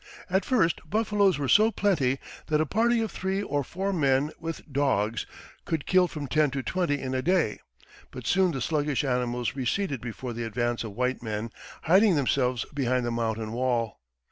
[0.31, 2.17] At first, buffaloes were so plenty
[2.47, 5.27] that a party of three or four men, with dogs,
[5.63, 7.59] could kill from ten to twenty in a day;
[8.09, 11.51] but soon the sluggish animals receded before the advance of white men,
[11.83, 13.99] hiding themselves behind the mountain wall.